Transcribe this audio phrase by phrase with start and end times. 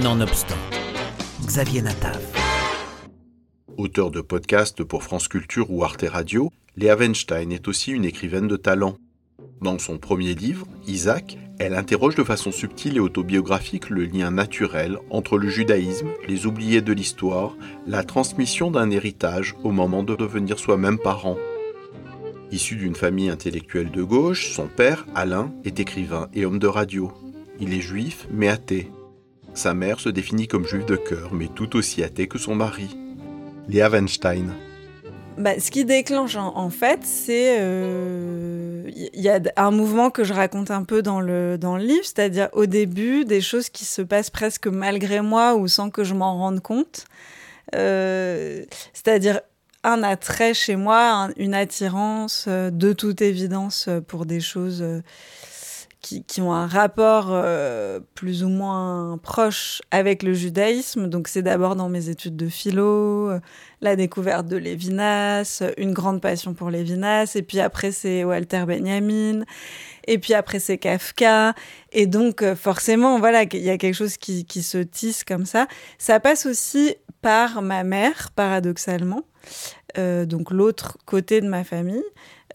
[0.00, 0.56] Nonobstant,
[1.44, 2.18] Xavier Natav.
[3.76, 8.48] Auteur de podcasts pour France Culture ou Arte Radio, Léa Weinstein est aussi une écrivaine
[8.48, 8.96] de talent.
[9.60, 14.96] Dans son premier livre, Isaac, elle interroge de façon subtile et autobiographique le lien naturel
[15.10, 17.54] entre le judaïsme, les oubliés de l'histoire,
[17.86, 21.36] la transmission d'un héritage au moment de devenir soi-même parent.
[22.50, 27.12] Issu d'une famille intellectuelle de gauche, son père, Alain, est écrivain et homme de radio.
[27.60, 28.90] Il est juif, mais athée.
[29.54, 32.96] Sa mère se définit comme juive de cœur, mais tout aussi athée que son mari.
[33.68, 34.52] Léa Weinstein.
[35.38, 40.34] Bah, ce qui déclenche en, fait, c'est il euh, y a un mouvement que je
[40.34, 44.02] raconte un peu dans le dans le livre, c'est-à-dire au début des choses qui se
[44.02, 47.06] passent presque malgré moi ou sans que je m'en rende compte.
[47.74, 49.40] Euh, c'est-à-dire
[49.84, 54.84] un attrait chez moi, une attirance euh, de toute évidence pour des choses
[56.02, 61.08] qui, ont un rapport euh, plus ou moins proche avec le judaïsme.
[61.08, 63.40] Donc c'est d'abord dans mes études de philo, euh,
[63.80, 69.44] la découverte de Lévinas, une grande passion pour Lévinas, et puis après c'est Walter Benjamin,
[70.08, 71.54] et puis après c'est Kafka.
[71.92, 75.68] Et donc euh, forcément, voilà, il y a quelque chose qui se tisse comme ça.
[75.98, 79.22] Ça passe aussi par ma mère, paradoxalement.
[79.96, 82.02] donc l'autre côté de ma famille,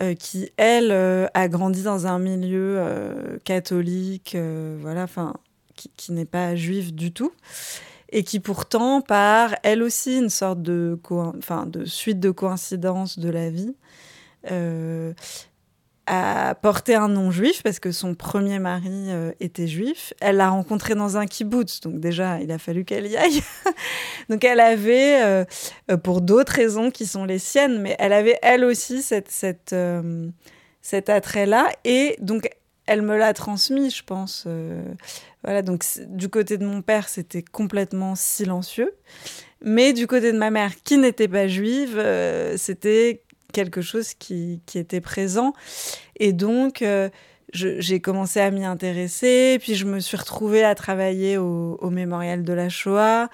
[0.00, 4.36] euh, qui, elle, euh, a grandi dans un milieu euh, catholique,
[4.80, 5.34] voilà, enfin,
[5.74, 7.32] qui, n'est pas juif du tout,
[8.10, 13.30] et qui pourtant, par elle aussi une sorte de, enfin, de suite de coïncidences de
[13.30, 13.74] la vie,
[16.06, 20.14] a porté un nom juif parce que son premier mari euh, était juif.
[20.20, 23.42] Elle l'a rencontré dans un kibbutz, donc déjà il a fallu qu'elle y aille.
[24.28, 25.44] donc elle avait, euh,
[25.90, 31.10] euh, pour d'autres raisons qui sont les siennes, mais elle avait elle aussi cette, cet
[31.10, 32.48] attrait-là et donc
[32.86, 34.46] elle me l'a transmis, je pense.
[35.42, 38.94] voilà, donc du côté de mon père c'était complètement silencieux.
[39.62, 42.00] Mais du côté de ma mère, qui n'était pas juive,
[42.56, 45.52] c'était quelque chose qui, était présent.
[46.16, 47.08] Et donc, euh,
[47.52, 52.52] j'ai commencé à m'y intéresser, puis je me suis retrouvée à travailler au, mémorial de
[52.52, 53.28] la Shoah.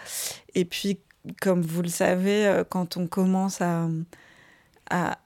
[0.54, 0.98] Et puis,
[1.40, 3.88] comme vous le savez, euh, quand on commence à,
[4.90, 5.18] à,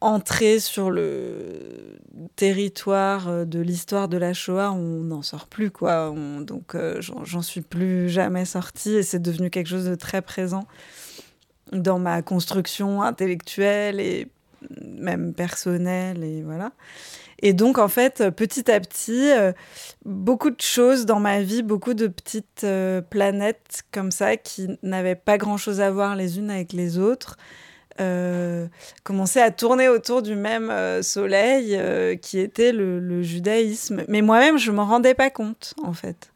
[0.00, 1.98] entrer sur le
[2.36, 6.14] territoire euh, de l'histoire de la Shoah, on n'en sort plus, quoi.
[6.40, 10.66] donc, j'en suis plus jamais sortie et c'est devenu quelque chose de très présent
[11.72, 14.28] dans ma construction intellectuelle et
[14.80, 16.72] même personnelle et voilà.
[17.40, 19.52] Et donc en fait, petit à petit, euh,
[20.04, 25.14] beaucoup de choses dans ma vie, beaucoup de petites euh, planètes comme ça qui n'avaient
[25.14, 27.36] pas grand-chose à voir les unes avec les autres.
[28.00, 28.68] Euh,
[29.02, 31.80] commençaient à tourner autour du même soleil
[32.22, 34.04] qui était le, judaïsme.
[34.06, 36.30] Mais moi-même, je m'en rendais pas compte, en fait.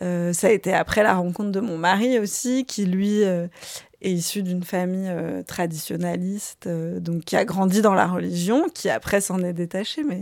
[0.00, 3.22] ça a été après la rencontre de mon mari aussi, qui lui
[4.02, 8.90] est issu d'une famille euh, traditionnaliste, euh, donc qui a grandi dans la religion, qui
[8.90, 10.02] après s'en est détaché.
[10.04, 10.20] Mais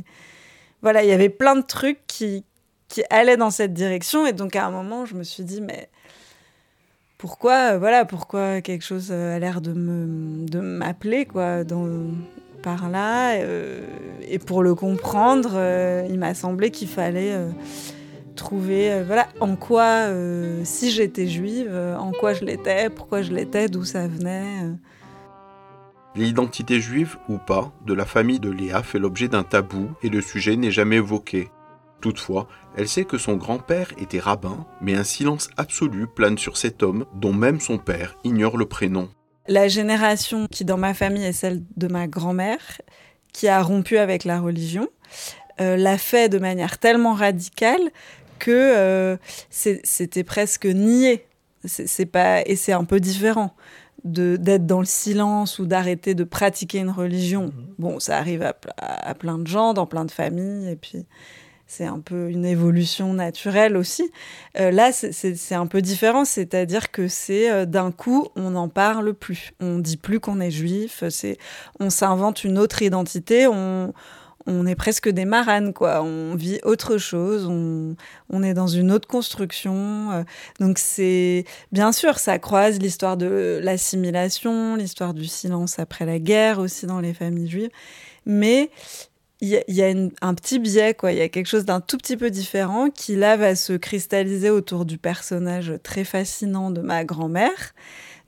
[0.83, 2.45] voilà, il y avait plein de trucs qui,
[2.89, 4.27] qui allaient dans cette direction.
[4.27, 5.89] Et donc à un moment, je me suis dit, mais
[7.19, 11.89] pourquoi, euh, voilà, pourquoi quelque chose a l'air de me de m'appeler quoi dans
[12.63, 13.37] par là
[14.23, 15.61] et pour le comprendre,
[16.09, 17.37] il m'a semblé qu'il fallait
[18.35, 23.23] trouver euh, voilà en quoi euh, si j'étais juive euh, en quoi je l'étais pourquoi
[23.23, 24.71] je l'étais d'où ça venait
[26.17, 30.21] L'identité juive ou pas de la famille de Léa fait l'objet d'un tabou et le
[30.21, 31.49] sujet n'est jamais évoqué.
[32.01, 32.47] Toutefois,
[32.77, 37.05] elle sait que son grand-père était rabbin, mais un silence absolu plane sur cet homme
[37.17, 39.09] dont même son père ignore le prénom.
[39.49, 42.81] La génération qui dans ma famille est celle de ma grand-mère,
[43.33, 44.87] qui a rompu avec la religion,
[45.59, 47.91] l'a fait de manière tellement radicale
[48.45, 49.17] que euh,
[49.51, 51.27] c'était presque nié.
[51.65, 53.55] C'est pas et c'est un peu différent
[54.05, 57.47] de d'être dans le silence ou d'arrêter de pratiquer une religion.
[57.47, 57.53] Mhm.
[57.79, 61.07] Bon, ça arrive à, plein de gens, dans plein de familles, et puis
[61.67, 64.11] c'est un peu une évolution naturelle aussi.
[64.61, 69.15] Euh, là, c'est un peu différent, c'est-à-dire que c'est euh, d'un coup, on n'en parle
[69.15, 69.53] plus.
[69.61, 71.39] On dit plus qu'on est juif, c'est
[71.81, 73.95] on s'invente une autre identité, on
[74.47, 76.03] on est presque des maranes, quoi.
[76.03, 80.11] On vit autre chose, on, est dans une autre construction.
[80.13, 80.23] Euh.
[80.61, 86.59] donc c'est bien sûr, ça croise l'histoire de l'assimilation, l'histoire du silence après la guerre
[86.59, 87.71] aussi dans les familles juives.
[88.27, 88.71] Mais
[89.41, 91.13] il y a, un petit biais, quoi.
[91.13, 94.49] Il y a quelque chose d'un tout petit peu différent qui là va se cristalliser
[94.51, 97.75] autour du personnage très fascinant de ma grand-mère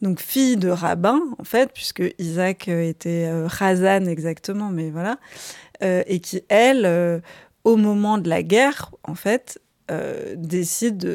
[0.03, 5.19] donc fille de rabbin en fait, puisque Isaac était euh, exactement, mais voilà.
[5.83, 7.21] Euh, et qui, elle, euh,
[7.65, 11.09] au moment de la guerre, en fait, euh, décide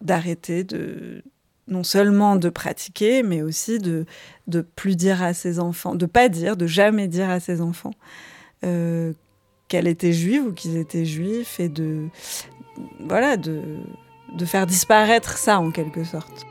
[0.00, 1.22] d'arrêter de
[1.68, 4.04] non seulement de pratiquer, mais aussi de
[4.46, 7.94] de plus dire à ses enfants, de pas dire, de jamais dire à ses enfants
[8.60, 12.08] qu'elle était juive ou qu'ils étaient juifs et de
[13.00, 13.62] voilà de
[14.36, 16.46] de faire disparaître ça en quelque sorte.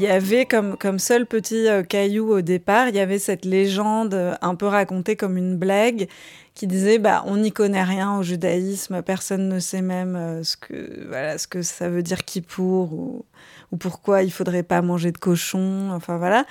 [0.00, 3.44] Il y avait comme, comme seul petit euh, caillou au départ, il y avait cette
[3.44, 6.08] légende euh, un peu racontée comme une blague
[6.54, 10.56] qui disait bah on n'y connaît rien au judaïsme, personne ne sait même euh, ce
[10.56, 13.26] que voilà ce que ça veut dire kippour ou,
[13.72, 16.46] ou pourquoi il faudrait pas manger de cochon, enfin voilà.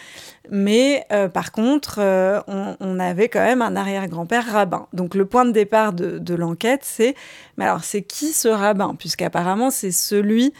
[0.52, 2.00] Mais par contre,
[2.48, 4.88] on, on, avait quand même un arrière-grand-père rabbin.
[4.94, 7.16] Donc le point de départ de, de l'enquête, c'est
[7.58, 8.96] mais alors c'est qui ce rabbin?
[8.98, 10.54] Puisqu'apparemment c'est celui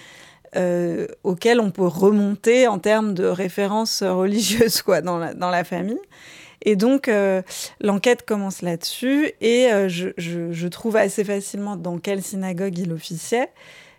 [0.56, 5.64] euh, auquel on peut remonter en termes de références religieuses quoi, dans, la, dans la
[5.64, 6.00] famille.
[6.62, 7.42] Et donc, euh,
[7.80, 13.50] l'enquête commence là-dessus et euh, je, je, trouve assez facilement dans quelle synagogue il officiait.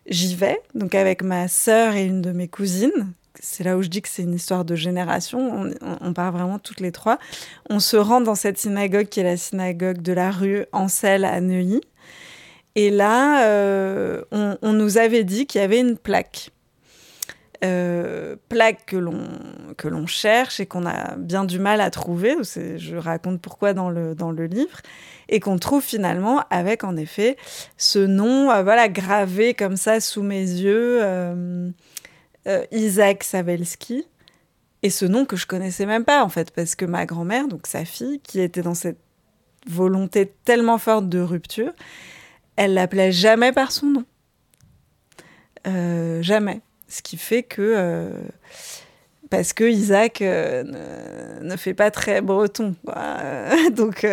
[0.06, 3.12] J'y vais, donc avec ma sœur et une de mes cousines.
[3.38, 5.38] C'est là où je dis que c'est une histoire de génération.
[5.38, 7.19] On, on, on, part vraiment toutes les trois.
[7.70, 11.41] On se rend dans cette synagogue qui est la synagogue de la rue Ansel à
[11.41, 11.81] Neuilly.
[12.77, 16.51] Et là, euh, on, nous avait dit qu'il y avait une plaque.
[17.63, 19.29] Euh, plaque que l'on
[19.77, 22.37] que l'on cherche et qu'on a bien du mal à trouver.
[22.43, 24.79] Je raconte pourquoi dans le dans le livre
[25.29, 27.37] et qu'on trouve finalement avec en effet
[27.77, 31.03] ce nom euh, voilà gravé comme ça sous mes yeux
[32.73, 34.07] Isaac Savelski
[34.83, 37.67] et ce nom que je connaissais même pas en fait parce que ma grand-mère donc
[37.67, 39.01] sa fille qui était dans cette
[39.69, 41.73] volonté tellement forte de rupture
[42.61, 44.05] elle l'appelait jamais par son nom.
[45.67, 46.61] Euh, jamais.
[46.89, 47.62] Ce qui fait que.
[47.62, 48.12] Euh,
[49.31, 50.62] parce que Isaac euh,
[51.43, 52.75] ne, ne, fait pas très breton.
[53.73, 54.07] Donc,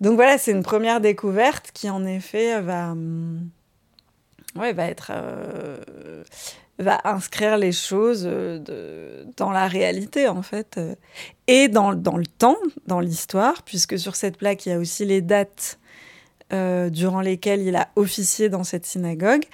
[0.00, 2.94] donc voilà, c'est une première découverte qui, en effet, va.
[4.56, 5.12] Ouais, va être.
[6.78, 10.80] Va inscrire les choses de, dans la réalité, en fait.
[11.48, 12.56] Et dans, dans le temps,
[12.86, 15.78] dans l'histoire, puisque sur cette plaque, il y a aussi les dates
[16.52, 19.44] euh, durant lesquelles il a officié dans cette synagogue.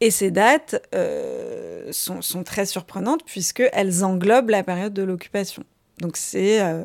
[0.00, 5.64] Et ces dates euh, sont, très surprenantes puisqu'elles englobent la période de l'occupation.
[6.00, 6.62] Donc c'est...
[6.62, 6.84] Euh,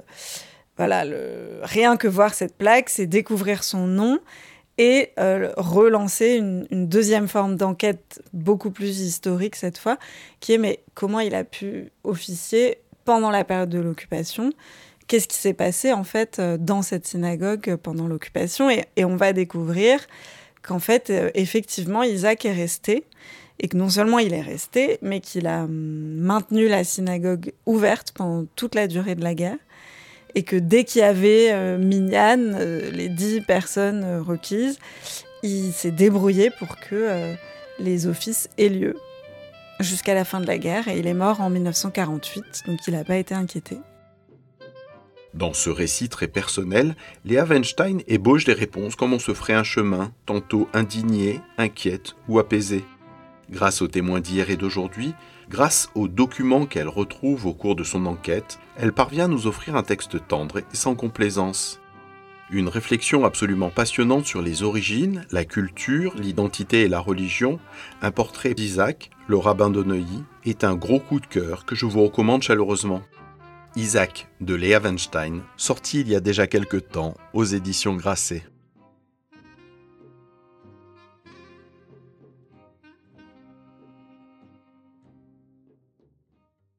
[0.77, 1.03] voilà,
[1.61, 4.19] rien que voir cette plaque, c'est découvrir son nom
[4.79, 5.11] et
[5.57, 9.97] relancer une, une, deuxième forme d'enquête beaucoup plus historique cette fois,
[10.39, 14.51] qui est mais comment il a pu officier pendant la période de l'occupation
[15.11, 18.69] qu'est-ce qui s'est passé en fait euh, dans cette synagogue pendant l'occupation.
[18.69, 19.99] Et, on va découvrir
[20.61, 23.03] qu'en fait euh, effectivement Isaac est resté.
[23.59, 28.13] Et que non seulement il est resté mais qu'il a hum, maintenu la synagogue ouverte
[28.13, 29.57] pendant toute la durée de la guerre.
[30.33, 34.79] Et que dès qu'il y avait euh, euh, les dix personnes requises,
[35.43, 37.35] il s'est débrouillé pour que
[37.79, 38.95] les offices aient lieu
[39.81, 40.87] jusqu'à la fin de la guerre.
[40.87, 43.77] Et il est mort en 1948 donc il n'a pas été inquiété.
[45.33, 49.63] Dans ce récit très personnel, Léa Weinstein ébauche des réponses comme on se ferait un
[49.63, 52.83] chemin, tantôt indigné, inquiète ou apaisé.
[53.49, 55.13] Grâce aux témoins d'hier et d'aujourd'hui,
[55.49, 59.75] grâce aux documents qu'elle retrouve au cours de son enquête, elle parvient à nous offrir
[59.77, 61.79] un texte tendre et sans complaisance.
[62.49, 67.59] Une réflexion absolument passionnante sur les origines, la culture, l'identité et la religion,
[68.01, 71.85] un portrait d'Isaac, le rabbin de Neuilly, est un gros coup de cœur que je
[71.85, 73.01] vous recommande chaleureusement.
[73.77, 78.43] Isaac de Léa Weinstein, sorti il y a déjà quelque temps aux éditions Grasset.